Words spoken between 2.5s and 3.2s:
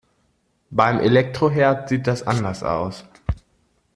aus.